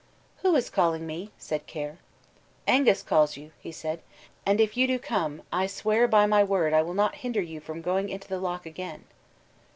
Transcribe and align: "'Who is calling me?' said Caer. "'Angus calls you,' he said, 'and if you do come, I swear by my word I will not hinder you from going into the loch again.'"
"'Who 0.37 0.55
is 0.55 0.71
calling 0.71 1.05
me?' 1.05 1.29
said 1.37 1.67
Caer. 1.67 1.99
"'Angus 2.65 3.03
calls 3.03 3.37
you,' 3.37 3.51
he 3.59 3.71
said, 3.71 4.01
'and 4.47 4.59
if 4.59 4.75
you 4.75 4.87
do 4.87 4.97
come, 4.97 5.43
I 5.53 5.67
swear 5.67 6.07
by 6.07 6.25
my 6.25 6.43
word 6.43 6.73
I 6.73 6.81
will 6.81 6.95
not 6.95 7.17
hinder 7.21 7.39
you 7.43 7.59
from 7.59 7.83
going 7.83 8.09
into 8.09 8.27
the 8.27 8.39
loch 8.39 8.65
again.'" 8.65 9.03